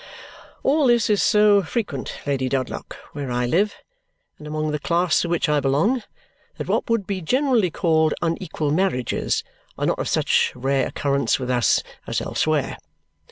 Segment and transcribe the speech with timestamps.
[0.63, 3.75] "All this is so frequent, Lady Dedlock, where I live,
[4.39, 6.01] and among the class to which I belong,
[6.57, 9.43] that what would be generally called unequal marriages
[9.77, 12.77] are not of such rare occurrence with us as elsewhere.